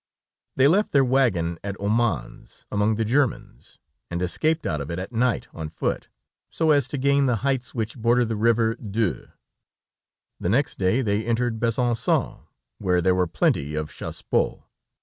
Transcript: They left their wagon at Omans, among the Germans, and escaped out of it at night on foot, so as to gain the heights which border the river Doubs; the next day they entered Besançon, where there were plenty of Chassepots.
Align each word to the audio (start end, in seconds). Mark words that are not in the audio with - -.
They 0.55 0.67
left 0.67 0.93
their 0.93 1.05
wagon 1.05 1.59
at 1.63 1.77
Omans, 1.79 2.65
among 2.71 2.95
the 2.95 3.05
Germans, 3.05 3.77
and 4.09 4.19
escaped 4.23 4.65
out 4.65 4.81
of 4.81 4.89
it 4.89 4.97
at 4.97 5.11
night 5.11 5.47
on 5.53 5.69
foot, 5.69 6.09
so 6.49 6.71
as 6.71 6.87
to 6.87 6.97
gain 6.97 7.27
the 7.27 7.35
heights 7.45 7.75
which 7.75 7.99
border 7.99 8.25
the 8.25 8.35
river 8.35 8.73
Doubs; 8.73 9.27
the 10.39 10.49
next 10.49 10.79
day 10.79 11.03
they 11.03 11.23
entered 11.23 11.59
Besançon, 11.59 12.47
where 12.79 12.99
there 12.99 13.13
were 13.13 13.27
plenty 13.27 13.75
of 13.75 13.91
Chassepots. 13.93 14.63